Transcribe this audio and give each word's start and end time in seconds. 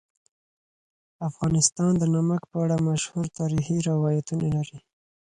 افغانستان 1.29 1.91
د 1.97 2.03
نمک 2.15 2.41
په 2.51 2.57
اړه 2.63 2.75
مشهور 2.89 3.25
تاریخی 3.39 3.77
روایتونه 3.89 4.45
لري. 4.55 4.77